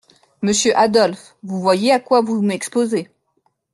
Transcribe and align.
Monsieur 0.41 0.73
Adolphe, 0.75 1.35
vous 1.43 1.61
voyez 1.61 1.91
à 1.91 1.99
quoi 1.99 2.21
vous 2.23 2.41
m’exposez… 2.41 3.07